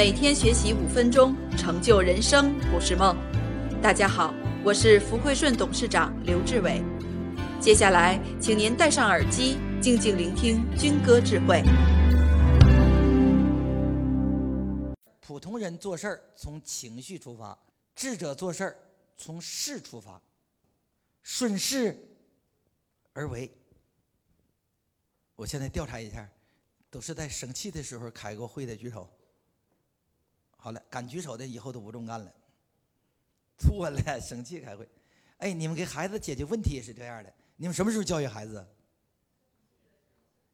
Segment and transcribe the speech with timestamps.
[0.00, 3.14] 每天学习五分钟，成就人生不是梦。
[3.82, 4.32] 大家好，
[4.64, 6.82] 我是福汇顺董事长刘志伟。
[7.60, 11.62] 接下来，请您戴上耳机，静静聆听军歌智慧。
[15.20, 17.58] 普通人做事儿从情绪出发，
[17.94, 18.76] 智者做事儿
[19.18, 20.18] 从事出发，
[21.22, 21.94] 顺势
[23.12, 23.52] 而为。
[25.36, 26.26] 我现在调查一下，
[26.88, 29.06] 都是在生气的时候开过会的举手。
[30.60, 32.32] 好了，敢举手的以后都不中干了。
[33.56, 34.86] 错了，生气开会。
[35.38, 37.32] 哎，你们给孩子解决问题也是这样的。
[37.56, 38.66] 你们什么时候教育孩子？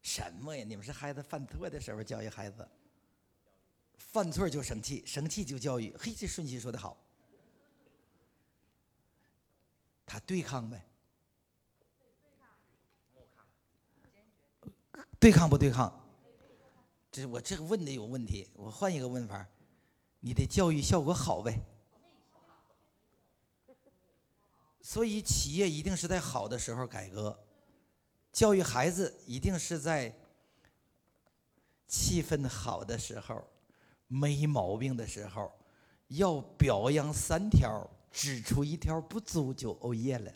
[0.01, 0.63] 什么呀？
[0.63, 2.65] 你们是孩子犯错的时候教育孩子。
[3.97, 5.93] 犯错就生气，生气就教育。
[5.99, 6.97] 嘿，这顺序说的好。
[10.05, 10.85] 他对抗呗？
[15.19, 15.93] 对抗不对抗？
[17.11, 19.45] 这我这个问的有问题，我换一个问法。
[20.19, 21.61] 你的教育效果好呗？
[24.81, 27.37] 所以企业一定是在好的时候改革，
[28.31, 30.15] 教育孩子一定是在
[31.87, 33.45] 气氛好的时候、
[34.07, 35.51] 没毛病的时候，
[36.07, 40.33] 要表扬三条，指出一条不足就欧耶了。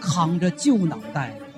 [0.00, 1.51] 扛着旧脑袋。